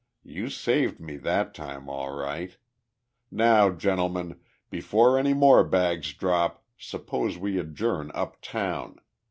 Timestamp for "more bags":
5.35-6.11